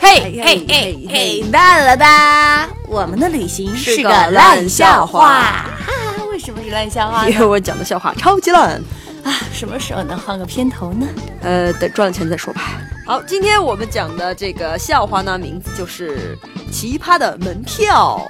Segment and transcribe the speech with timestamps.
[0.00, 2.68] 嘿嘿嘿嘿，烂了吧？
[2.88, 5.66] 我们的旅行是个烂烂笑话。
[6.30, 7.46] 为什么是烂笑话因为？
[7.46, 8.82] 我讲的笑话超级烂。
[9.22, 11.06] 啊，什么时候能换个片头呢？
[11.42, 12.62] 呃，等赚了钱再说吧。
[13.06, 16.36] 好，今天我们讲的这个笑话呢，名字就是
[16.72, 18.20] 奇葩的门票。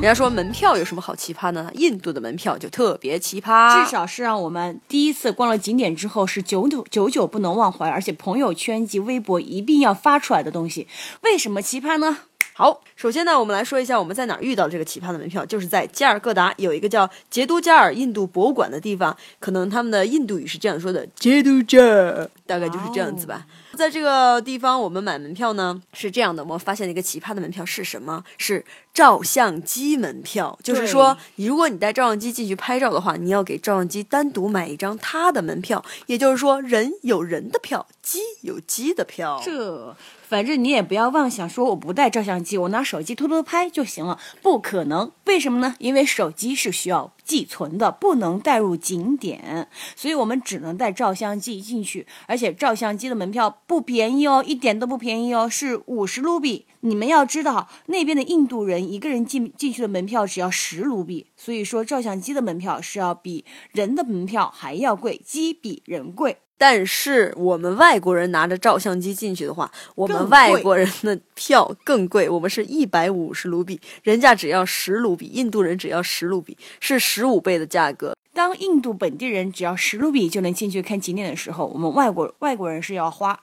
[0.00, 1.70] 人家说门票有什么好奇葩呢？
[1.74, 10.88] 印度的门票就特别奇葩，至少是让我们第一次逛了景点之后是久久久久不能忘怀，而且朋友圈及微博一定要发出来的东西。
[11.20, 12.16] 为什么奇葩呢？
[12.54, 23.46] 好，首先呢，我们来说一下我们在哪儿遇到这个奇葩的门票，就是在加尔各答有一个叫杰都加尔印度博物馆的地方，可能他们的印度语是这样说的，杰都加尔，大概就是这样子吧。
[23.76, 28.24] 在这个地方，我们买门票呢是这样的，我们发现了一个奇葩的门票是什么？
[28.38, 39.40] 是照相机门票，就是说，你如果你带照相机进去拍照的话，你要给照相机单独买一张它的门票，也就是说，人有人的票，机有机的票。
[39.44, 39.94] 这，
[40.28, 45.12] 反正你也不要妄想说我不带照相机，我拿手机偷偷拍就行了，不可能。
[45.26, 45.76] 为什么呢？
[45.78, 52.04] 因为手机是需要寄存的，不能带入景点，所以我们只能带照相机进去。
[52.26, 56.66] 而且照相机的门票不便宜哦，一点都不便宜哦，是五十卢比。
[56.80, 66.38] 你们要知道，那边的印度人一个人进进去的门票只要十卢比，所以说照相机的门票是要比人的门票还要贵，机比人贵。
[66.60, 78.14] 但是我们外国人拿着照相机进去的话，我们外国人的票更贵，我们是一百五十卢比，人家只要十卢比，印度人只要十卢比，是十五倍的价格。
[78.34, 83.40] 当印度本地人只要十卢比就能进去看景点的时候，我们外国外国人是要花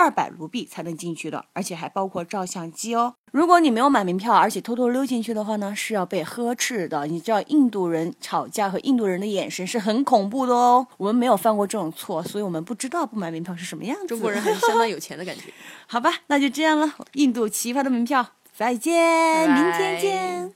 [0.00, 3.16] 二百卢币才能进去的，而且还包括照相机哦。
[3.32, 7.06] 如果你没有买门票，而且偷偷溜进去的话呢，是要被呵斥的。
[7.06, 10.86] 你知道印度人吵架和印度人的眼神是很恐怖的哦。
[10.96, 14.06] 我们没有犯过这种错，所以我们不知道不买门票是什么样子。
[14.06, 15.52] 中国人还是相当有钱的感觉。
[15.86, 16.94] 好吧，那就这样了。
[17.12, 20.52] 印度奇葩的门票，再见，拜拜明天见。